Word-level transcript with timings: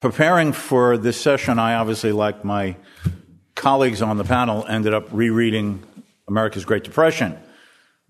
preparing 0.00 0.52
for 0.52 0.96
this 0.96 1.20
session, 1.20 1.58
I 1.58 1.74
obviously, 1.74 2.12
like 2.12 2.44
my 2.44 2.76
colleagues 3.54 4.00
on 4.00 4.16
the 4.16 4.24
panel, 4.24 4.66
ended 4.66 4.94
up 4.94 5.08
rereading 5.12 5.82
America's 6.26 6.64
Great 6.64 6.84
Depression. 6.84 7.38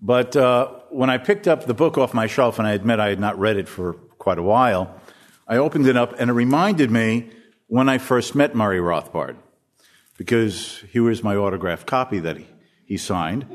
But 0.01 0.35
uh, 0.35 0.69
when 0.89 1.09
I 1.09 1.17
picked 1.17 1.47
up 1.47 1.65
the 1.65 1.73
book 1.73 1.97
off 1.97 2.13
my 2.13 2.27
shelf, 2.27 2.59
and 2.59 2.67
I 2.67 2.71
admit 2.71 2.99
I 2.99 3.09
had 3.09 3.19
not 3.19 3.37
read 3.37 3.57
it 3.57 3.67
for 3.67 3.93
quite 4.17 4.37
a 4.37 4.43
while, 4.43 4.99
I 5.47 5.57
opened 5.57 5.85
it 5.85 5.97
up 5.97 6.17
and 6.17 6.29
it 6.29 6.33
reminded 6.33 6.89
me 6.89 7.29
when 7.67 7.89
I 7.89 7.97
first 7.97 8.35
met 8.35 8.55
Murray 8.55 8.79
Rothbard, 8.79 9.35
because 10.17 10.83
here 10.91 11.03
was 11.03 11.23
my 11.23 11.35
autographed 11.35 11.87
copy 11.87 12.19
that 12.19 12.37
he, 12.37 12.47
he 12.85 12.97
signed. 12.97 13.45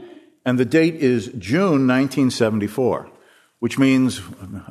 And 0.45 0.59
the 0.59 0.64
date 0.64 0.96
is 0.96 1.27
June 1.39 1.87
1974 1.87 3.11
which 3.59 3.79
means 3.79 4.20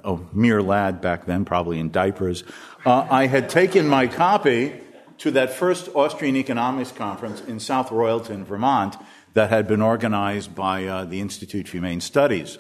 a 0.04 0.18
mere 0.34 0.62
lad 0.62 1.02
back 1.02 1.26
then, 1.26 1.46
probably 1.46 1.80
in 1.80 1.90
diapers. 1.90 2.44
Uh, 2.86 3.08
I 3.10 3.28
had 3.28 3.50
taken 3.50 3.88
my 3.88 4.08
copy 4.08 4.80
to 5.20 5.32
that 5.32 5.52
first 5.52 5.90
Austrian 5.96 6.36
economics 6.36 6.92
conference 6.92 7.42
in 7.42 7.60
South 7.60 7.90
Royalton, 7.90 8.44
Vermont, 8.44 8.96
that 9.34 9.50
had 9.50 9.68
been 9.68 9.82
organized 9.82 10.54
by 10.56 10.86
uh, 10.86 11.06
the 11.06 11.20
Institute 11.20 11.68
for 11.68 11.74
Humane 11.74 12.02
Studies. 12.02 12.58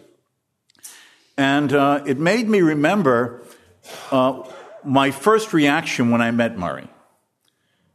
And 1.37 1.73
uh, 1.73 2.03
it 2.05 2.17
made 2.17 2.47
me 2.47 2.61
remember 2.61 3.43
uh, 4.11 4.43
my 4.83 5.11
first 5.11 5.53
reaction 5.53 6.11
when 6.11 6.21
I 6.21 6.31
met 6.31 6.57
Murray. 6.57 6.87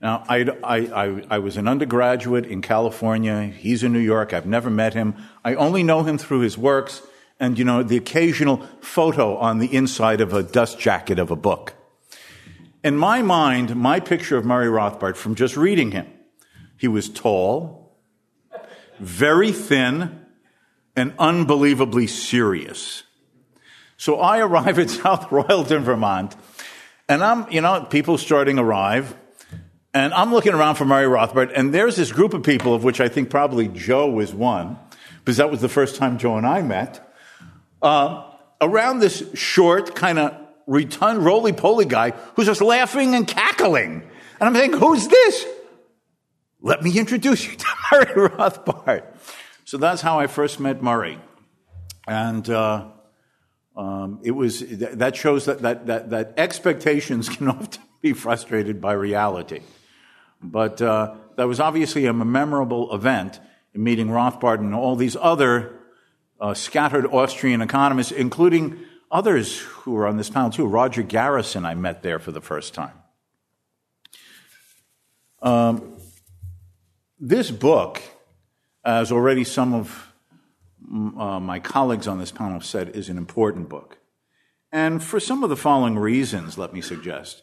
Now, 0.00 0.24
I, 0.28 0.46
I, 0.64 1.24
I, 1.28 1.38
was 1.40 1.58
an 1.58 1.68
undergraduate 1.68 2.46
in 2.46 2.62
California. 2.62 3.44
He's 3.44 3.82
in 3.82 3.92
New 3.92 3.98
York. 3.98 4.32
I've 4.32 4.46
never 4.46 4.70
met 4.70 4.94
him. 4.94 5.14
I 5.44 5.54
only 5.54 5.82
know 5.82 6.04
him 6.04 6.16
through 6.16 6.40
his 6.40 6.56
works 6.56 7.02
and, 7.40 7.58
you 7.58 7.64
know, 7.64 7.82
the 7.82 7.96
occasional 7.96 8.58
photo 8.80 9.36
on 9.38 9.58
the 9.58 9.74
inside 9.74 10.20
of 10.20 10.34
a 10.34 10.42
dust 10.42 10.78
jacket 10.78 11.18
of 11.18 11.30
a 11.30 11.36
book. 11.36 11.72
In 12.84 12.96
my 12.96 13.22
mind, 13.22 13.74
my 13.74 13.98
picture 13.98 14.36
of 14.36 14.44
Murray 14.44 14.66
Rothbard 14.66 15.16
from 15.16 15.34
just 15.34 15.56
reading 15.56 15.90
him, 15.90 16.06
he 16.76 16.86
was 16.86 17.08
tall, 17.08 17.96
very 18.98 19.52
thin, 19.52 20.26
and 20.94 21.14
unbelievably 21.18 22.06
serious. 22.06 23.04
So 23.96 24.20
I 24.20 24.40
arrive 24.40 24.78
at 24.78 24.90
South 24.90 25.30
Royalton, 25.30 25.82
Vermont, 25.82 26.36
and 27.08 27.24
I'm, 27.24 27.50
you 27.50 27.62
know, 27.62 27.84
people 27.84 28.18
starting 28.18 28.58
arrive, 28.58 29.16
and 29.92 30.12
I'm 30.12 30.30
looking 30.32 30.52
around 30.52 30.74
for 30.76 30.84
Murray 30.84 31.06
Rothbard, 31.06 31.52
and 31.54 31.74
there's 31.74 31.96
this 31.96 32.12
group 32.12 32.34
of 32.34 32.42
people, 32.42 32.74
of 32.74 32.84
which 32.84 33.00
I 33.00 33.08
think 33.08 33.30
probably 33.30 33.68
Joe 33.68 34.08
was 34.08 34.34
one, 34.34 34.78
because 35.18 35.38
that 35.38 35.50
was 35.50 35.62
the 35.62 35.68
first 35.68 35.96
time 35.96 36.18
Joe 36.18 36.36
and 36.36 36.46
I 36.46 36.60
met 36.60 37.09
uh, 37.82 38.30
around 38.60 39.00
this 39.00 39.24
short, 39.34 39.94
kind 39.94 40.18
of 40.18 40.36
rotund, 40.66 41.24
roly 41.24 41.52
poly 41.52 41.84
guy 41.84 42.10
who's 42.34 42.46
just 42.46 42.60
laughing 42.60 43.14
and 43.14 43.26
cackling. 43.26 44.02
And 44.40 44.48
I'm 44.48 44.54
thinking, 44.54 44.78
who's 44.78 45.08
this? 45.08 45.46
Let 46.60 46.82
me 46.82 46.98
introduce 46.98 47.46
you 47.46 47.56
to 47.56 47.66
Murray 47.92 48.28
Rothbard. 48.28 49.04
So 49.64 49.78
that's 49.78 50.02
how 50.02 50.18
I 50.18 50.26
first 50.26 50.60
met 50.60 50.82
Murray. 50.82 51.18
And 52.06 52.48
uh, 52.48 52.88
um, 53.76 54.20
it 54.22 54.32
was 54.32 54.60
that 54.60 55.16
shows 55.16 55.44
that, 55.46 55.60
that, 55.62 55.86
that, 55.86 56.10
that, 56.10 56.34
expectations 56.36 57.28
can 57.36 57.48
often 57.48 57.82
be 58.00 58.12
frustrated 58.12 58.80
by 58.80 58.92
reality. 58.92 59.60
But 60.42 60.80
uh, 60.80 61.14
that 61.36 61.46
was 61.46 61.60
obviously 61.60 62.06
a 62.06 62.12
memorable 62.12 62.94
event 62.94 63.40
in 63.74 63.82
meeting 63.82 64.08
Rothbard 64.08 64.58
and 64.58 64.74
all 64.74 64.96
these 64.96 65.16
other 65.16 65.79
uh, 66.40 66.54
scattered 66.54 67.06
Austrian 67.06 67.60
economists, 67.60 68.12
including 68.12 68.78
others 69.10 69.58
who 69.58 69.92
were 69.92 70.06
on 70.06 70.16
this 70.16 70.30
panel 70.30 70.50
too. 70.50 70.66
Roger 70.66 71.02
Garrison, 71.02 71.64
I 71.64 71.74
met 71.74 72.02
there 72.02 72.18
for 72.18 72.32
the 72.32 72.40
first 72.40 72.74
time. 72.74 72.94
Um, 75.42 75.96
this 77.18 77.50
book, 77.50 78.02
as 78.84 79.12
already 79.12 79.44
some 79.44 79.74
of 79.74 80.12
uh, 80.92 81.40
my 81.40 81.60
colleagues 81.60 82.08
on 82.08 82.18
this 82.18 82.32
panel 82.32 82.54
have 82.54 82.64
said, 82.64 82.90
is 82.90 83.08
an 83.08 83.18
important 83.18 83.68
book. 83.68 83.98
And 84.72 85.02
for 85.02 85.18
some 85.18 85.42
of 85.42 85.50
the 85.50 85.56
following 85.56 85.98
reasons, 85.98 86.56
let 86.56 86.72
me 86.72 86.80
suggest. 86.80 87.42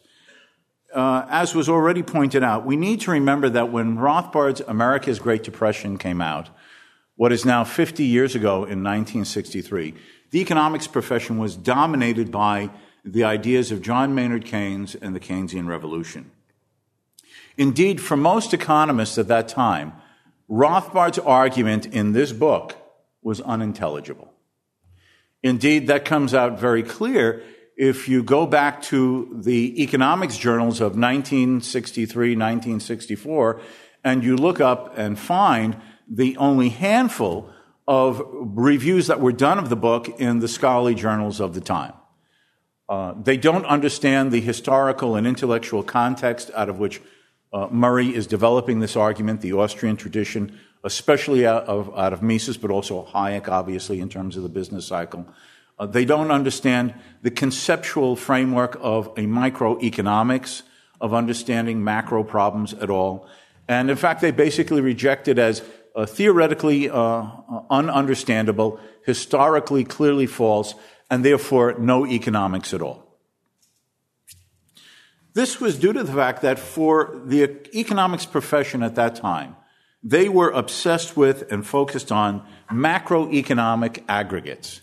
Uh, 0.94 1.26
as 1.28 1.54
was 1.54 1.68
already 1.68 2.02
pointed 2.02 2.42
out, 2.42 2.64
we 2.64 2.76
need 2.76 3.00
to 3.02 3.10
remember 3.10 3.48
that 3.50 3.70
when 3.70 3.98
Rothbard's 3.98 4.62
America's 4.62 5.18
Great 5.18 5.42
Depression 5.42 5.98
came 5.98 6.22
out, 6.22 6.48
what 7.18 7.32
is 7.32 7.44
now 7.44 7.64
50 7.64 8.04
years 8.04 8.36
ago 8.36 8.58
in 8.58 8.84
1963, 8.84 9.92
the 10.30 10.40
economics 10.40 10.86
profession 10.86 11.36
was 11.36 11.56
dominated 11.56 12.30
by 12.30 12.70
the 13.04 13.24
ideas 13.24 13.72
of 13.72 13.82
John 13.82 14.14
Maynard 14.14 14.44
Keynes 14.44 14.94
and 14.94 15.16
the 15.16 15.20
Keynesian 15.20 15.66
Revolution. 15.66 16.30
Indeed, 17.56 18.00
for 18.00 18.16
most 18.16 18.54
economists 18.54 19.18
at 19.18 19.26
that 19.26 19.48
time, 19.48 19.94
Rothbard's 20.46 21.18
argument 21.18 21.86
in 21.86 22.12
this 22.12 22.32
book 22.32 22.76
was 23.20 23.40
unintelligible. 23.40 24.32
Indeed, 25.42 25.88
that 25.88 26.04
comes 26.04 26.34
out 26.34 26.60
very 26.60 26.84
clear 26.84 27.42
if 27.76 28.08
you 28.08 28.22
go 28.22 28.46
back 28.46 28.80
to 28.82 29.40
the 29.42 29.82
economics 29.82 30.38
journals 30.38 30.80
of 30.80 30.96
1963, 30.96 32.36
1964, 32.36 33.60
and 34.04 34.22
you 34.22 34.36
look 34.36 34.60
up 34.60 34.96
and 34.96 35.18
find 35.18 35.76
the 36.08 36.36
only 36.36 36.70
handful 36.70 37.50
of 37.86 38.22
reviews 38.30 39.06
that 39.06 39.20
were 39.20 39.32
done 39.32 39.58
of 39.58 39.68
the 39.68 39.76
book 39.76 40.08
in 40.20 40.40
the 40.40 40.48
scholarly 40.48 40.94
journals 40.94 41.40
of 41.40 41.54
the 41.54 41.60
time. 41.60 41.92
Uh, 42.88 43.14
they 43.22 43.36
don't 43.36 43.66
understand 43.66 44.32
the 44.32 44.40
historical 44.40 45.14
and 45.14 45.26
intellectual 45.26 45.82
context 45.82 46.50
out 46.54 46.68
of 46.68 46.78
which 46.78 47.00
uh, 47.52 47.66
Murray 47.70 48.14
is 48.14 48.26
developing 48.26 48.80
this 48.80 48.96
argument, 48.96 49.40
the 49.40 49.52
Austrian 49.52 49.96
tradition, 49.96 50.58
especially 50.84 51.46
out 51.46 51.64
of, 51.64 51.96
out 51.96 52.12
of 52.12 52.22
Mises, 52.22 52.56
but 52.56 52.70
also 52.70 53.06
Hayek, 53.06 53.48
obviously, 53.48 54.00
in 54.00 54.08
terms 54.08 54.36
of 54.36 54.42
the 54.42 54.48
business 54.48 54.86
cycle. 54.86 55.26
Uh, 55.78 55.86
they 55.86 56.04
don't 56.04 56.30
understand 56.30 56.94
the 57.22 57.30
conceptual 57.30 58.16
framework 58.16 58.76
of 58.80 59.06
a 59.16 59.22
microeconomics, 59.22 60.62
of 61.00 61.14
understanding 61.14 61.84
macro 61.84 62.24
problems 62.24 62.74
at 62.74 62.90
all. 62.90 63.26
And 63.68 63.90
in 63.90 63.96
fact, 63.96 64.20
they 64.20 64.30
basically 64.30 64.80
reject 64.80 65.28
it 65.28 65.38
as 65.38 65.62
uh, 65.98 66.06
theoretically 66.06 66.88
uh, 66.88 67.26
ununderstandable, 67.70 68.78
historically 69.04 69.82
clearly 69.82 70.26
false, 70.26 70.74
and 71.10 71.24
therefore 71.24 71.74
no 71.76 72.06
economics 72.06 72.72
at 72.72 72.80
all. 72.80 73.04
This 75.34 75.60
was 75.60 75.76
due 75.76 75.92
to 75.92 76.04
the 76.04 76.12
fact 76.12 76.42
that 76.42 76.60
for 76.60 77.20
the 77.24 77.66
economics 77.76 78.26
profession 78.26 78.84
at 78.84 78.94
that 78.94 79.16
time, 79.16 79.56
they 80.00 80.28
were 80.28 80.50
obsessed 80.50 81.16
with 81.16 81.50
and 81.50 81.66
focused 81.66 82.12
on 82.12 82.46
macroeconomic 82.70 84.04
aggregates 84.08 84.82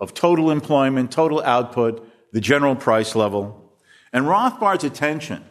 of 0.00 0.12
total 0.12 0.50
employment, 0.50 1.12
total 1.12 1.40
output, 1.42 2.04
the 2.32 2.40
general 2.40 2.74
price 2.74 3.14
level. 3.14 3.72
And 4.12 4.26
Rothbard's 4.26 4.82
attention 4.82 5.44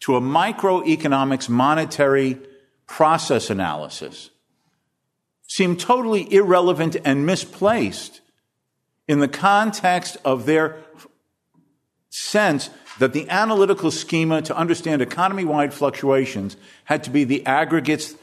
to 0.00 0.16
a 0.16 0.22
microeconomics 0.22 1.50
monetary 1.50 2.38
process 2.86 3.50
analysis 3.50 4.30
seem 5.46 5.76
totally 5.76 6.32
irrelevant 6.32 6.96
and 7.04 7.26
misplaced 7.26 8.20
in 9.06 9.20
the 9.20 9.28
context 9.28 10.16
of 10.24 10.46
their 10.46 10.78
sense 12.10 12.70
that 12.98 13.12
the 13.12 13.28
analytical 13.28 13.90
schema 13.90 14.40
to 14.42 14.56
understand 14.56 15.02
economy 15.02 15.44
wide 15.44 15.74
fluctuations 15.74 16.56
had 16.84 17.02
to 17.04 17.10
be 17.10 17.24
the 17.24 17.44
aggregates 17.44 18.14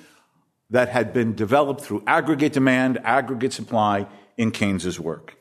that 0.70 0.90
had 0.90 1.12
been 1.14 1.36
developed 1.36 1.82
through 1.82 2.02
aggregate 2.08 2.54
demand, 2.54 2.98
aggregate 3.04 3.52
supply 3.52 4.08
in 4.38 4.52
Keynes's 4.52 5.00
work. 5.00 5.36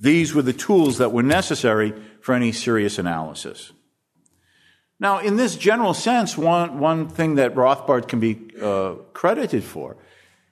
These 0.00 0.34
were 0.34 0.42
the 0.42 0.52
tools 0.52 0.98
that 0.98 1.12
were 1.12 1.22
necessary 1.22 1.94
for 2.20 2.34
any 2.34 2.52
serious 2.52 2.98
analysis. 2.98 3.72
Now, 4.98 5.18
in 5.18 5.36
this 5.36 5.56
general 5.56 5.92
sense, 5.92 6.38
one, 6.38 6.78
one 6.78 7.08
thing 7.08 7.34
that 7.34 7.54
Rothbard 7.54 8.08
can 8.08 8.18
be 8.18 8.50
uh, 8.60 8.94
credited 9.12 9.62
for 9.62 9.96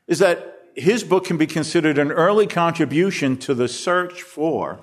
is 0.07 0.19
that 0.19 0.55
his 0.75 1.05
book 1.05 1.25
can 1.25 1.37
be 1.37 1.47
considered 1.47 1.99
an 1.99 2.11
early 2.11 2.47
contribution 2.47 3.37
to 3.39 3.55
the 3.55 3.69
search 3.69 4.23
for 4.23 4.81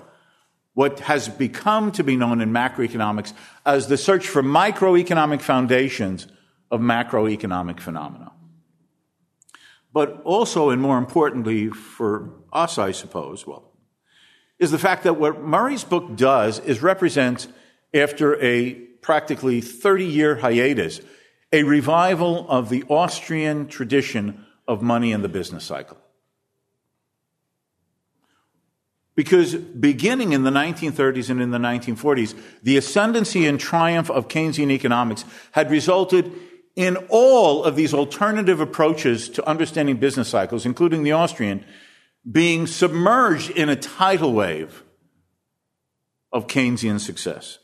what 0.74 1.00
has 1.00 1.28
become 1.28 1.92
to 1.92 2.02
be 2.02 2.16
known 2.16 2.40
in 2.40 2.50
macroeconomics 2.50 3.34
as 3.66 3.88
the 3.88 3.98
search 3.98 4.26
for 4.26 4.42
microeconomic 4.42 5.42
foundations 5.42 6.26
of 6.70 6.80
macroeconomic 6.80 7.78
phenomena. 7.78 8.32
But 9.92 10.22
also, 10.24 10.70
and 10.70 10.80
more 10.80 10.96
importantly 10.96 11.68
for 11.68 12.30
us, 12.52 12.78
I 12.78 12.92
suppose, 12.92 13.46
well, 13.46 13.70
is 14.58 14.70
the 14.70 14.78
fact 14.78 15.02
that 15.02 15.14
what 15.14 15.42
Murray's 15.42 15.84
book 15.84 16.16
does 16.16 16.58
is 16.60 16.82
represent, 16.82 17.48
after 17.92 18.40
a 18.42 18.72
practically 19.02 19.60
30 19.60 20.04
year 20.06 20.36
hiatus, 20.36 21.02
a 21.52 21.64
revival 21.64 22.48
of 22.48 22.70
the 22.70 22.84
Austrian 22.88 23.68
tradition 23.68 24.46
of 24.66 24.82
money 24.82 25.12
in 25.12 25.22
the 25.22 25.28
business 25.28 25.64
cycle. 25.64 25.98
Because 29.14 29.54
beginning 29.54 30.32
in 30.32 30.42
the 30.42 30.50
1930s 30.50 31.28
and 31.28 31.42
in 31.42 31.50
the 31.50 31.58
1940s, 31.58 32.34
the 32.62 32.78
ascendancy 32.78 33.46
and 33.46 33.60
triumph 33.60 34.10
of 34.10 34.28
Keynesian 34.28 34.70
economics 34.70 35.24
had 35.52 35.70
resulted 35.70 36.32
in 36.76 36.96
all 37.10 37.64
of 37.64 37.76
these 37.76 37.92
alternative 37.92 38.60
approaches 38.60 39.28
to 39.28 39.46
understanding 39.46 39.96
business 39.96 40.28
cycles, 40.28 40.64
including 40.64 41.02
the 41.02 41.12
Austrian, 41.12 41.64
being 42.30 42.66
submerged 42.66 43.50
in 43.50 43.68
a 43.68 43.76
tidal 43.76 44.32
wave 44.32 44.82
of 46.32 46.46
Keynesian 46.46 46.98
success. 46.98 47.58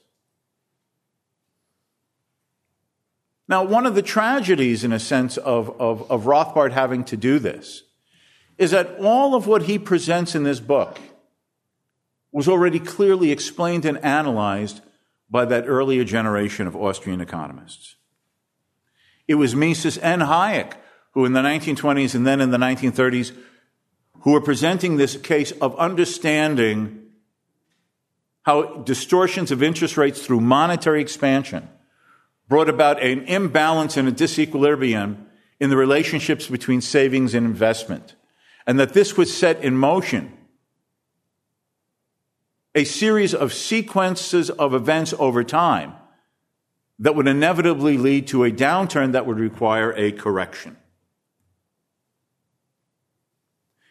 Now, 3.48 3.64
one 3.64 3.86
of 3.86 3.94
the 3.94 4.02
tragedies, 4.02 4.84
in 4.84 4.92
a 4.92 5.00
sense, 5.00 5.38
of, 5.38 5.80
of, 5.80 6.10
of 6.10 6.24
Rothbard 6.24 6.72
having 6.72 7.02
to 7.04 7.16
do 7.16 7.38
this 7.38 7.82
is 8.58 8.72
that 8.72 8.98
all 9.00 9.34
of 9.34 9.46
what 9.46 9.62
he 9.62 9.78
presents 9.78 10.34
in 10.34 10.42
this 10.42 10.60
book 10.60 11.00
was 12.30 12.46
already 12.46 12.78
clearly 12.78 13.32
explained 13.32 13.86
and 13.86 13.96
analyzed 14.04 14.82
by 15.30 15.46
that 15.46 15.64
earlier 15.66 16.04
generation 16.04 16.66
of 16.66 16.76
Austrian 16.76 17.20
economists. 17.20 17.96
It 19.26 19.36
was 19.36 19.54
Mises 19.54 19.96
and 19.96 20.22
Hayek 20.22 20.74
who, 21.12 21.24
in 21.24 21.32
the 21.32 21.40
1920s 21.40 22.14
and 22.14 22.26
then 22.26 22.40
in 22.40 22.50
the 22.50 22.58
1930s, 22.58 23.34
who 24.20 24.32
were 24.32 24.40
presenting 24.40 24.96
this 24.96 25.16
case 25.16 25.52
of 25.52 25.76
understanding 25.78 27.06
how 28.42 28.82
distortions 28.82 29.50
of 29.50 29.62
interest 29.62 29.96
rates 29.96 30.24
through 30.24 30.40
monetary 30.40 31.00
expansion 31.00 31.68
brought 32.48 32.68
about 32.68 33.02
an 33.02 33.24
imbalance 33.24 33.96
and 33.96 34.08
a 34.08 34.12
disequilibrium 34.12 35.26
in 35.60 35.70
the 35.70 35.76
relationships 35.76 36.46
between 36.46 36.80
savings 36.80 37.34
and 37.34 37.46
investment, 37.46 38.14
and 38.66 38.78
that 38.80 38.94
this 38.94 39.16
would 39.16 39.28
set 39.28 39.62
in 39.62 39.76
motion 39.76 40.32
a 42.74 42.84
series 42.84 43.34
of 43.34 43.52
sequences 43.52 44.50
of 44.50 44.72
events 44.72 45.12
over 45.18 45.42
time 45.42 45.92
that 46.98 47.14
would 47.14 47.26
inevitably 47.26 47.96
lead 47.96 48.26
to 48.28 48.44
a 48.44 48.50
downturn 48.50 49.12
that 49.12 49.26
would 49.26 49.38
require 49.38 49.92
a 49.96 50.12
correction. 50.12 50.76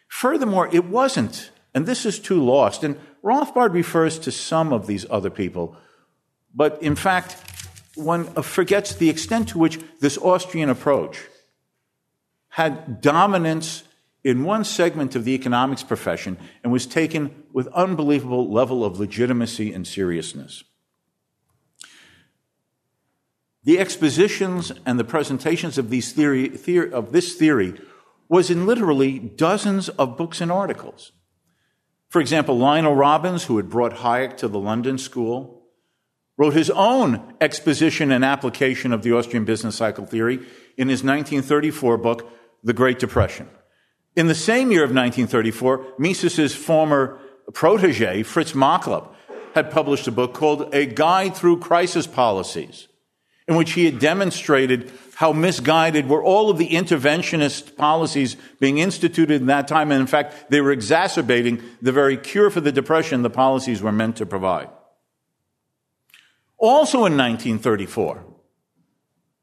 Furthermore, 0.08 0.68
it 0.72 0.84
wasn't, 0.84 1.50
and 1.74 1.86
this 1.86 2.06
is 2.06 2.18
too 2.18 2.42
lost, 2.42 2.82
and 2.82 2.98
Rothbard 3.22 3.72
refers 3.72 4.18
to 4.20 4.32
some 4.32 4.72
of 4.72 4.86
these 4.86 5.04
other 5.10 5.30
people, 5.30 5.76
but 6.54 6.82
in 6.82 6.96
fact, 6.96 7.36
one 7.98 8.30
uh, 8.36 8.42
forgets 8.42 8.94
the 8.94 9.10
extent 9.10 9.48
to 9.50 9.58
which 9.58 9.78
this 10.00 10.16
Austrian 10.18 10.70
approach 10.70 11.20
had 12.50 13.00
dominance 13.00 13.84
in 14.24 14.44
one 14.44 14.64
segment 14.64 15.14
of 15.14 15.24
the 15.24 15.34
economics 15.34 15.82
profession 15.82 16.36
and 16.62 16.72
was 16.72 16.86
taken 16.86 17.44
with 17.52 17.66
unbelievable 17.68 18.50
level 18.50 18.84
of 18.84 18.98
legitimacy 18.98 19.72
and 19.72 19.86
seriousness. 19.86 20.64
The 23.64 23.78
expositions 23.78 24.72
and 24.86 24.98
the 24.98 25.04
presentations 25.04 25.78
of, 25.78 25.90
these 25.90 26.12
theory, 26.12 26.48
theory, 26.48 26.92
of 26.92 27.12
this 27.12 27.34
theory 27.34 27.78
was 28.28 28.50
in 28.50 28.66
literally 28.66 29.18
dozens 29.18 29.88
of 29.90 30.16
books 30.16 30.40
and 30.40 30.50
articles. 30.50 31.12
For 32.08 32.20
example, 32.20 32.56
Lionel 32.56 32.94
Robbins, 32.94 33.44
who 33.44 33.56
had 33.58 33.68
brought 33.68 33.96
Hayek 33.96 34.36
to 34.38 34.48
the 34.48 34.58
London 34.58 34.96
School, 34.96 35.57
wrote 36.38 36.54
his 36.54 36.70
own 36.70 37.34
exposition 37.40 38.10
and 38.10 38.24
application 38.24 38.92
of 38.92 39.02
the 39.02 39.12
Austrian 39.12 39.44
business 39.44 39.76
cycle 39.76 40.06
theory 40.06 40.36
in 40.78 40.88
his 40.88 41.02
1934 41.02 41.98
book, 41.98 42.30
The 42.64 42.72
Great 42.72 42.98
Depression. 42.98 43.48
In 44.16 44.28
the 44.28 44.34
same 44.34 44.70
year 44.70 44.84
of 44.84 44.90
1934, 44.90 45.94
Mises's 45.98 46.54
former 46.54 47.20
protege, 47.52 48.22
Fritz 48.22 48.52
Machlup, 48.52 49.08
had 49.54 49.70
published 49.70 50.06
a 50.06 50.12
book 50.12 50.32
called 50.32 50.72
A 50.72 50.86
Guide 50.86 51.34
Through 51.34 51.58
Crisis 51.58 52.06
Policies, 52.06 52.86
in 53.48 53.56
which 53.56 53.72
he 53.72 53.84
had 53.84 53.98
demonstrated 53.98 54.92
how 55.16 55.32
misguided 55.32 56.08
were 56.08 56.22
all 56.22 56.50
of 56.50 56.58
the 56.58 56.68
interventionist 56.68 57.76
policies 57.76 58.36
being 58.60 58.78
instituted 58.78 59.40
in 59.40 59.46
that 59.46 59.66
time. 59.66 59.90
And 59.90 60.00
in 60.00 60.06
fact, 60.06 60.50
they 60.50 60.60
were 60.60 60.70
exacerbating 60.70 61.60
the 61.82 61.90
very 61.90 62.16
cure 62.16 62.50
for 62.50 62.60
the 62.60 62.70
depression 62.70 63.22
the 63.22 63.30
policies 63.30 63.82
were 63.82 63.90
meant 63.90 64.16
to 64.16 64.26
provide. 64.26 64.68
Also 66.58 66.98
in 66.98 67.16
1934, 67.16 68.24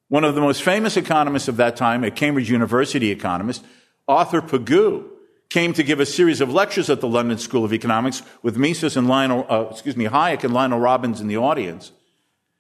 one 0.10 0.24
of 0.24 0.36
the 0.36 0.42
most 0.42 0.62
famous 0.62 0.98
economists 0.98 1.48
of 1.48 1.58
that 1.58 1.76
time, 1.76 2.04
a 2.04 2.12
Cambridge 2.12 2.52
University 2.52 3.10
economist, 3.10 3.64
Arthur 4.08 4.42
Pigou, 4.42 5.06
came 5.50 5.74
to 5.74 5.84
give 5.84 6.00
a 6.00 6.06
series 6.06 6.42
of 6.42 6.52
lectures 6.52 6.90
at 6.90 7.02
the 7.02 7.08
London 7.08 7.38
School 7.38 7.64
of 7.64 7.74
Economics 7.74 8.22
with 8.44 8.58
Mises 8.58 8.98
and 8.98 9.08
Lionel, 9.08 9.46
uh, 9.50 9.68
excuse 9.72 9.96
me, 9.96 10.06
Hayek 10.06 10.44
and 10.44 10.54
Lionel 10.54 10.80
Robbins 10.80 11.22
in 11.22 11.28
the 11.28 11.38
audience. 11.38 11.92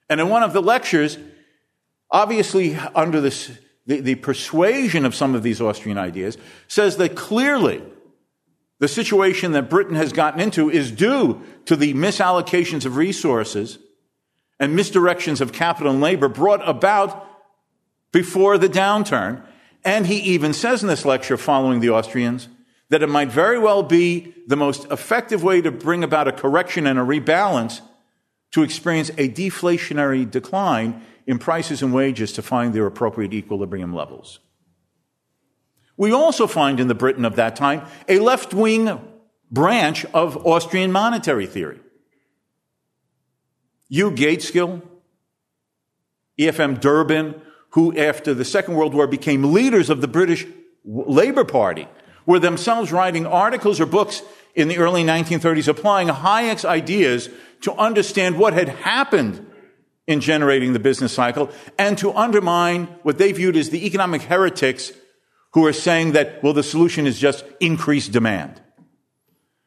And 0.09 0.21
in 0.21 0.29
one 0.29 0.43
of 0.43 0.53
the 0.53 0.61
lectures, 0.61 1.17
obviously 2.09 2.75
under 2.95 3.19
this, 3.19 3.51
the, 3.85 3.99
the 3.99 4.15
persuasion 4.15 5.05
of 5.05 5.13
some 5.13 5.35
of 5.35 5.43
these 5.43 5.59
Austrian 5.59 5.97
ideas, 5.97 6.37
says 6.67 6.97
that 6.97 7.15
clearly 7.15 7.83
the 8.79 8.87
situation 8.87 9.51
that 9.53 9.69
Britain 9.69 9.95
has 9.95 10.13
gotten 10.13 10.39
into 10.39 10.69
is 10.69 10.91
due 10.91 11.41
to 11.65 11.75
the 11.75 11.93
misallocations 11.93 12.85
of 12.85 12.97
resources 12.97 13.79
and 14.59 14.77
misdirections 14.77 15.41
of 15.41 15.51
capital 15.51 15.91
and 15.91 16.01
labor 16.01 16.27
brought 16.27 16.67
about 16.67 17.27
before 18.11 18.57
the 18.57 18.69
downturn. 18.69 19.45
And 19.83 20.07
he 20.07 20.17
even 20.17 20.53
says 20.53 20.81
in 20.81 20.87
this 20.87 21.05
lecture 21.05 21.37
following 21.37 21.79
the 21.79 21.89
Austrians 21.89 22.47
that 22.89 23.03
it 23.03 23.09
might 23.09 23.29
very 23.29 23.59
well 23.59 23.83
be 23.83 24.33
the 24.47 24.55
most 24.55 24.85
effective 24.91 25.43
way 25.43 25.61
to 25.61 25.71
bring 25.71 26.03
about 26.03 26.27
a 26.27 26.31
correction 26.31 26.87
and 26.87 26.99
a 26.99 27.01
rebalance 27.01 27.81
to 28.51 28.63
experience 28.63 29.09
a 29.17 29.27
deflationary 29.27 30.29
decline 30.29 31.01
in 31.27 31.39
prices 31.39 31.81
and 31.81 31.93
wages 31.93 32.31
to 32.33 32.41
find 32.41 32.73
their 32.73 32.85
appropriate 32.85 33.33
equilibrium 33.33 33.93
levels. 33.93 34.39
We 35.97 36.11
also 36.11 36.45
find 36.45 36.79
in 36.79 36.87
the 36.87 36.95
Britain 36.95 37.25
of 37.25 37.35
that 37.35 37.55
time 37.55 37.85
a 38.07 38.19
left 38.19 38.53
wing 38.53 38.99
branch 39.51 40.05
of 40.13 40.45
Austrian 40.45 40.91
monetary 40.91 41.47
theory. 41.47 41.79
Hugh 43.89 44.11
Gaitskell, 44.11 44.81
EFM 46.39 46.79
Durbin, 46.79 47.41
who 47.71 47.95
after 47.97 48.33
the 48.33 48.45
Second 48.45 48.75
World 48.75 48.93
War 48.93 49.07
became 49.07 49.53
leaders 49.53 49.89
of 49.89 50.01
the 50.01 50.07
British 50.07 50.45
Labour 50.83 51.45
Party, 51.45 51.87
were 52.25 52.39
themselves 52.39 52.91
writing 52.91 53.25
articles 53.25 53.79
or 53.79 53.85
books 53.85 54.21
in 54.55 54.67
the 54.67 54.77
early 54.77 55.03
1930s 55.03 55.67
applying 55.67 56.07
Hayek's 56.07 56.65
ideas 56.65 57.29
to 57.61 57.73
understand 57.73 58.37
what 58.37 58.53
had 58.53 58.69
happened 58.69 59.45
in 60.07 60.21
generating 60.21 60.73
the 60.73 60.79
business 60.79 61.11
cycle 61.11 61.49
and 61.77 61.97
to 61.97 62.13
undermine 62.13 62.85
what 63.03 63.17
they 63.17 63.31
viewed 63.31 63.55
as 63.55 63.69
the 63.69 63.85
economic 63.85 64.21
heretics 64.23 64.91
who 65.53 65.65
are 65.65 65.73
saying 65.73 66.13
that, 66.13 66.43
well, 66.43 66.53
the 66.53 66.63
solution 66.63 67.07
is 67.07 67.19
just 67.19 67.45
increased 67.59 68.11
demand. 68.11 68.61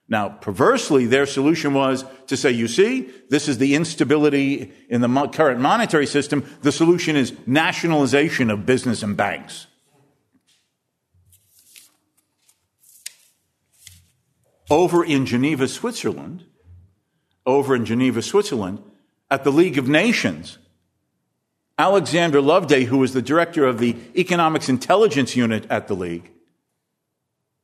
Now, 0.09 0.31
perversely, 0.31 1.05
their 1.05 1.27
solution 1.27 1.75
was 1.75 2.05
to 2.29 2.37
say, 2.37 2.51
you 2.51 2.67
see, 2.67 3.11
this 3.29 3.47
is 3.47 3.59
the 3.59 3.75
instability 3.75 4.73
in 4.89 5.03
the 5.03 5.29
current 5.29 5.61
monetary 5.61 6.07
system. 6.07 6.49
The 6.63 6.73
solution 6.73 7.15
is 7.15 7.35
nationalization 7.47 8.51
of 8.51 8.65
business 8.65 9.03
and 9.03 9.17
banks. 9.17 9.67
Over 14.71 15.05
in 15.05 15.27
Geneva, 15.27 15.69
Switzerland, 15.69 16.45
over 17.45 17.75
in 17.75 17.85
Geneva, 17.85 18.23
Switzerland, 18.23 18.83
at 19.31 19.45
the 19.45 19.53
League 19.53 19.77
of 19.77 19.89
Nations, 19.89 20.59
Alexander 21.79 22.41
Loveday, 22.41 22.85
who 22.85 22.99
was 22.99 23.13
the 23.13 23.23
director 23.23 23.67
of 23.67 23.79
the 23.79 23.97
Economics 24.17 24.69
Intelligence 24.71 25.37
Unit 25.37 25.67
at 25.71 25.87
the 25.87 25.95
League, 25.95 26.33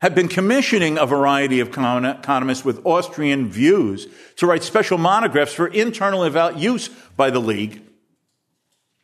had 0.05 0.15
been 0.15 0.29
commissioning 0.29 0.99
a 0.99 1.07
variety 1.07 1.61
of 1.61 1.69
economists 1.69 2.63
with 2.63 2.85
Austrian 2.85 3.49
views 3.49 4.07
to 4.37 4.47
write 4.47 4.63
special 4.63 4.99
monographs 4.99 5.55
for 5.55 5.67
internal 5.67 6.27
use 6.59 6.89
by 7.17 7.31
the 7.31 7.39
League 7.39 7.81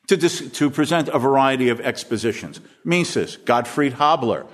to, 0.09 0.19
dis- 0.19 0.51
to 0.51 0.69
present 0.69 1.09
a 1.09 1.19
variety 1.19 1.71
of 1.71 1.81
expositions. 1.81 2.61
Mises, 2.85 3.39
Gottfried 3.39 3.95
Haberler, 3.95 4.47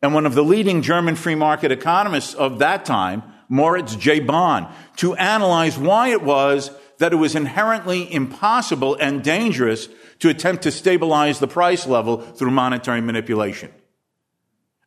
and 0.00 0.14
one 0.14 0.24
of 0.24 0.34
the 0.34 0.42
leading 0.42 0.80
German 0.80 1.14
free 1.14 1.34
market 1.34 1.70
economists 1.70 2.32
of 2.32 2.60
that 2.60 2.86
time, 2.86 3.22
Moritz 3.50 3.94
J. 3.94 4.20
Bonn, 4.20 4.72
to 4.96 5.14
analyze 5.16 5.76
why 5.76 6.08
it 6.08 6.22
was 6.22 6.70
that 7.00 7.12
it 7.12 7.16
was 7.16 7.34
inherently 7.34 8.10
impossible 8.10 8.94
and 8.94 9.22
dangerous 9.22 9.90
to 10.20 10.30
attempt 10.30 10.62
to 10.62 10.70
stabilize 10.70 11.38
the 11.38 11.46
price 11.46 11.86
level 11.86 12.16
through 12.16 12.50
monetary 12.50 13.02
manipulation 13.02 13.70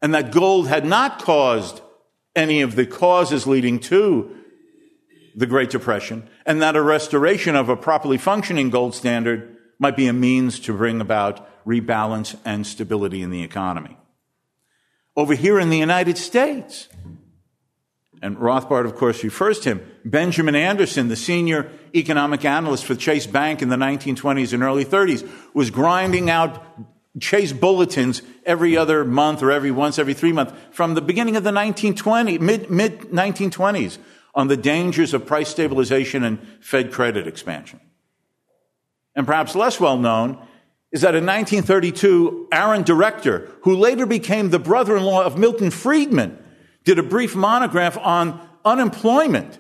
and 0.01 0.13
that 0.13 0.31
gold 0.31 0.67
had 0.67 0.85
not 0.85 1.21
caused 1.21 1.81
any 2.35 2.61
of 2.61 2.75
the 2.75 2.85
causes 2.85 3.47
leading 3.47 3.79
to 3.79 4.35
the 5.35 5.45
Great 5.45 5.69
Depression, 5.69 6.29
and 6.45 6.61
that 6.61 6.75
a 6.75 6.81
restoration 6.81 7.55
of 7.55 7.69
a 7.69 7.75
properly 7.75 8.17
functioning 8.17 8.69
gold 8.69 8.93
standard 8.93 9.57
might 9.79 9.97
be 9.97 10.07
a 10.07 10.13
means 10.13 10.59
to 10.59 10.73
bring 10.73 11.01
about 11.01 11.65
rebalance 11.65 12.37
and 12.45 12.65
stability 12.65 13.21
in 13.21 13.31
the 13.31 13.43
economy. 13.43 13.97
Over 15.17 15.33
here 15.33 15.59
in 15.59 15.69
the 15.69 15.77
United 15.77 16.17
States, 16.17 16.87
And 18.21 18.37
Rothbard, 18.37 18.85
of 18.85 18.95
course, 18.95 19.23
refers 19.23 19.59
to 19.59 19.71
him. 19.71 19.91
Benjamin 20.03 20.55
Anderson, 20.55 21.09
the 21.09 21.15
senior 21.15 21.69
economic 21.93 22.45
analyst 22.45 22.85
for 22.85 22.95
Chase 22.95 23.27
Bank 23.27 23.61
in 23.61 23.69
the 23.69 23.75
1920s 23.75 24.53
and 24.53 24.63
early 24.63 24.85
30s, 24.85 25.29
was 25.53 25.69
grinding 25.69 26.29
out 26.29 26.65
Chase 27.19 27.53
bulletins 27.53 28.21
every 28.45 28.75
other 28.75 29.05
month 29.05 29.41
or 29.41 29.51
every 29.51 29.71
once 29.71 29.97
every 29.97 30.13
three 30.13 30.33
months 30.33 30.53
from 30.71 30.95
the 30.95 31.01
beginning 31.01 31.35
of 31.35 31.43
the 31.43 31.51
1920s, 31.51 32.39
mid, 32.39 32.69
mid 32.69 32.99
1920s 33.11 33.97
on 34.33 34.49
the 34.49 34.57
dangers 34.57 35.13
of 35.13 35.25
price 35.25 35.49
stabilization 35.49 36.23
and 36.23 36.39
Fed 36.59 36.91
credit 36.91 37.25
expansion. 37.25 37.79
And 39.15 39.25
perhaps 39.25 39.55
less 39.55 39.79
well 39.79 39.97
known 39.97 40.37
is 40.91 41.01
that 41.01 41.15
in 41.15 41.25
1932, 41.25 42.49
Aaron 42.51 42.83
Director, 42.83 43.49
who 43.61 43.75
later 43.75 44.05
became 44.05 44.49
the 44.49 44.59
brother-in-law 44.59 45.23
of 45.23 45.37
Milton 45.37 45.71
Friedman, 45.71 46.37
did 46.83 46.99
a 46.99 47.03
brief 47.03 47.35
monograph 47.35 47.97
on 47.97 48.39
unemployment 48.63 49.57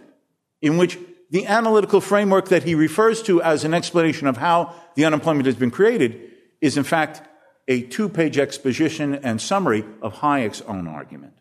in 0.61 0.77
which 0.77 0.97
the 1.31 1.45
analytical 1.47 2.01
framework 2.01 2.49
that 2.49 2.63
he 2.63 2.75
refers 2.75 3.21
to 3.23 3.41
as 3.41 3.63
an 3.63 3.73
explanation 3.73 4.27
of 4.27 4.37
how 4.37 4.73
the 4.95 5.05
unemployment 5.05 5.45
has 5.45 5.55
been 5.55 5.71
created 5.71 6.31
is 6.61 6.77
in 6.77 6.83
fact 6.83 7.21
a 7.67 7.81
two-page 7.81 8.37
exposition 8.37 9.15
and 9.15 9.41
summary 9.41 9.83
of 10.01 10.15
Hayek's 10.15 10.61
own 10.61 10.87
argument. 10.87 11.33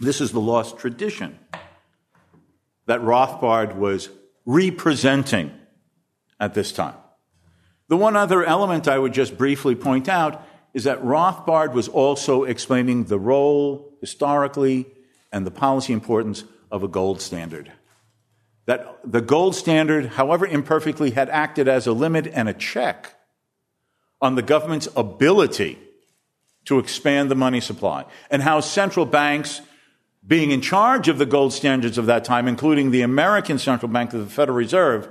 This 0.00 0.20
is 0.20 0.32
the 0.32 0.40
lost 0.40 0.78
tradition 0.78 1.38
that 2.86 3.00
Rothbard 3.00 3.76
was 3.76 4.10
representing 4.44 5.52
at 6.38 6.54
this 6.54 6.72
time. 6.72 6.96
The 7.88 7.96
one 7.96 8.16
other 8.16 8.44
element 8.44 8.88
I 8.88 8.98
would 8.98 9.14
just 9.14 9.38
briefly 9.38 9.74
point 9.74 10.08
out 10.08 10.44
is 10.74 10.84
that 10.84 11.02
Rothbard 11.02 11.72
was 11.72 11.88
also 11.88 12.44
explaining 12.44 13.04
the 13.04 13.18
role 13.18 13.96
historically 14.00 14.86
and 15.32 15.46
the 15.46 15.50
policy 15.50 15.92
importance 15.92 16.44
of 16.70 16.82
a 16.82 16.88
gold 16.88 17.20
standard. 17.20 17.72
That 18.66 18.98
the 19.04 19.20
gold 19.20 19.54
standard, 19.54 20.06
however 20.06 20.46
imperfectly, 20.46 21.10
had 21.10 21.28
acted 21.28 21.68
as 21.68 21.86
a 21.86 21.92
limit 21.92 22.26
and 22.26 22.48
a 22.48 22.54
check 22.54 23.14
on 24.20 24.36
the 24.36 24.42
government's 24.42 24.88
ability 24.96 25.78
to 26.64 26.78
expand 26.78 27.30
the 27.30 27.34
money 27.34 27.60
supply, 27.60 28.06
and 28.30 28.42
how 28.42 28.60
central 28.60 29.04
banks, 29.04 29.60
being 30.26 30.50
in 30.50 30.62
charge 30.62 31.08
of 31.08 31.18
the 31.18 31.26
gold 31.26 31.52
standards 31.52 31.98
of 31.98 32.06
that 32.06 32.24
time, 32.24 32.48
including 32.48 32.90
the 32.90 33.02
American 33.02 33.58
Central 33.58 33.92
Bank, 33.92 34.14
of 34.14 34.20
the 34.20 34.30
Federal 34.30 34.56
Reserve, 34.56 35.08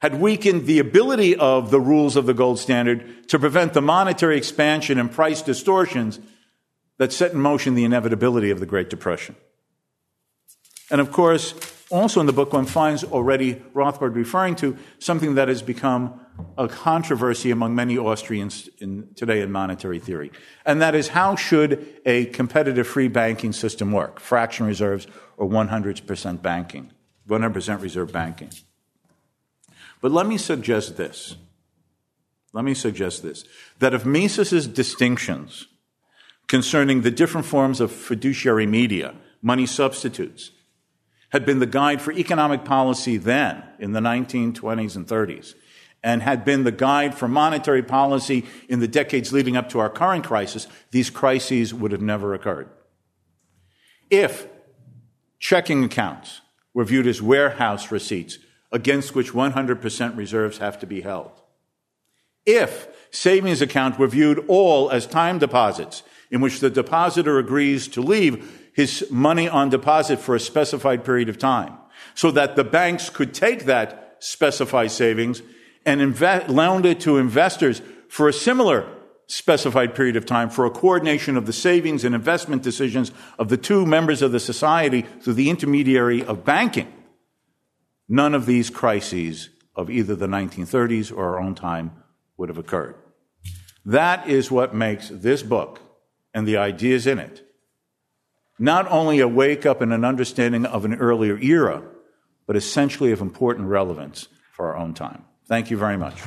had 0.00 0.20
weakened 0.20 0.66
the 0.66 0.80
ability 0.80 1.36
of 1.36 1.70
the 1.70 1.80
rules 1.80 2.16
of 2.16 2.26
the 2.26 2.34
gold 2.34 2.58
standard 2.58 3.28
to 3.28 3.38
prevent 3.38 3.72
the 3.72 3.80
monetary 3.80 4.36
expansion 4.36 4.98
and 4.98 5.12
price 5.12 5.40
distortions 5.40 6.18
that 6.98 7.12
set 7.12 7.32
in 7.32 7.38
motion 7.38 7.74
the 7.74 7.84
inevitability 7.84 8.50
of 8.50 8.60
the 8.60 8.66
Great 8.66 8.90
Depression. 8.90 9.36
And 10.90 11.00
of 11.00 11.12
course, 11.12 11.54
also 11.90 12.20
in 12.20 12.26
the 12.26 12.32
book, 12.32 12.52
one 12.52 12.66
finds 12.66 13.04
already 13.04 13.56
Rothbard 13.74 14.14
referring 14.14 14.56
to 14.56 14.76
something 14.98 15.34
that 15.34 15.48
has 15.48 15.62
become 15.62 16.20
a 16.58 16.66
controversy 16.66 17.50
among 17.50 17.74
many 17.74 17.96
Austrians 17.98 18.68
in, 18.78 19.08
today 19.14 19.40
in 19.40 19.52
monetary 19.52 19.98
theory. 19.98 20.32
And 20.64 20.80
that 20.82 20.94
is 20.94 21.08
how 21.08 21.36
should 21.36 21.86
a 22.04 22.26
competitive 22.26 22.86
free 22.86 23.08
banking 23.08 23.52
system 23.52 23.92
work? 23.92 24.18
Fraction 24.18 24.66
reserves 24.66 25.06
or 25.36 25.48
100% 25.48 26.42
banking, 26.42 26.90
100% 27.28 27.82
reserve 27.82 28.12
banking. 28.12 28.50
But 30.00 30.12
let 30.12 30.26
me 30.26 30.38
suggest 30.38 30.96
this. 30.96 31.36
Let 32.52 32.64
me 32.64 32.74
suggest 32.74 33.22
this 33.22 33.44
that 33.80 33.94
if 33.94 34.04
Mises's 34.04 34.66
distinctions 34.68 35.66
concerning 36.46 37.02
the 37.02 37.10
different 37.10 37.46
forms 37.46 37.80
of 37.80 37.90
fiduciary 37.90 38.66
media, 38.66 39.14
money 39.42 39.66
substitutes, 39.66 40.50
had 41.34 41.44
been 41.44 41.58
the 41.58 41.66
guide 41.66 42.00
for 42.00 42.12
economic 42.12 42.64
policy 42.64 43.16
then 43.16 43.60
in 43.80 43.90
the 43.90 43.98
1920s 43.98 44.94
and 44.94 45.04
30s, 45.04 45.54
and 46.00 46.22
had 46.22 46.44
been 46.44 46.62
the 46.62 46.70
guide 46.70 47.12
for 47.12 47.26
monetary 47.26 47.82
policy 47.82 48.46
in 48.68 48.78
the 48.78 48.86
decades 48.86 49.32
leading 49.32 49.56
up 49.56 49.68
to 49.68 49.80
our 49.80 49.90
current 49.90 50.24
crisis, 50.24 50.68
these 50.92 51.10
crises 51.10 51.74
would 51.74 51.90
have 51.90 52.00
never 52.00 52.34
occurred. 52.34 52.68
If 54.10 54.46
checking 55.40 55.82
accounts 55.82 56.40
were 56.72 56.84
viewed 56.84 57.08
as 57.08 57.20
warehouse 57.20 57.90
receipts 57.90 58.38
against 58.70 59.16
which 59.16 59.32
100% 59.32 60.16
reserves 60.16 60.58
have 60.58 60.78
to 60.78 60.86
be 60.86 61.00
held. 61.00 61.32
If 62.46 62.86
savings 63.10 63.60
accounts 63.60 63.98
were 63.98 64.06
viewed 64.06 64.44
all 64.46 64.88
as 64.88 65.04
time 65.04 65.40
deposits 65.40 66.04
in 66.30 66.40
which 66.40 66.60
the 66.60 66.70
depositor 66.70 67.38
agrees 67.40 67.88
to 67.88 68.02
leave 68.02 68.63
his 68.74 69.06
money 69.10 69.48
on 69.48 69.70
deposit 69.70 70.18
for 70.18 70.34
a 70.34 70.40
specified 70.40 71.04
period 71.04 71.28
of 71.28 71.38
time 71.38 71.74
so 72.14 72.30
that 72.30 72.56
the 72.56 72.64
banks 72.64 73.08
could 73.08 73.32
take 73.32 73.64
that 73.64 74.16
specified 74.18 74.90
savings 74.90 75.42
and 75.86 76.00
invest, 76.00 76.48
loan 76.48 76.84
it 76.84 77.00
to 77.00 77.18
investors 77.18 77.80
for 78.08 78.28
a 78.28 78.32
similar 78.32 78.86
specified 79.26 79.94
period 79.94 80.16
of 80.16 80.26
time 80.26 80.50
for 80.50 80.66
a 80.66 80.70
coordination 80.70 81.36
of 81.36 81.46
the 81.46 81.52
savings 81.52 82.04
and 82.04 82.14
investment 82.14 82.62
decisions 82.62 83.10
of 83.38 83.48
the 83.48 83.56
two 83.56 83.86
members 83.86 84.20
of 84.20 84.32
the 84.32 84.40
society 84.40 85.02
through 85.22 85.32
the 85.32 85.48
intermediary 85.48 86.22
of 86.22 86.44
banking 86.44 86.92
none 88.08 88.34
of 88.34 88.46
these 88.46 88.70
crises 88.70 89.50
of 89.74 89.90
either 89.90 90.14
the 90.14 90.26
1930s 90.26 91.10
or 91.16 91.36
our 91.36 91.40
own 91.40 91.54
time 91.54 91.92
would 92.36 92.48
have 92.48 92.58
occurred. 92.58 92.94
That 93.84 94.28
is 94.28 94.50
what 94.50 94.74
makes 94.74 95.08
this 95.08 95.42
book 95.42 95.80
and 96.32 96.46
the 96.46 96.56
ideas 96.56 97.06
in 97.06 97.18
it 97.18 97.43
not 98.58 98.90
only 98.90 99.20
a 99.20 99.28
wake 99.28 99.66
up 99.66 99.80
and 99.80 99.92
an 99.92 100.04
understanding 100.04 100.64
of 100.66 100.84
an 100.84 100.94
earlier 100.94 101.38
era, 101.38 101.82
but 102.46 102.56
essentially 102.56 103.12
of 103.12 103.20
important 103.20 103.68
relevance 103.68 104.28
for 104.52 104.68
our 104.68 104.76
own 104.76 104.94
time. 104.94 105.24
Thank 105.46 105.70
you 105.70 105.76
very 105.76 105.96
much. 105.96 106.20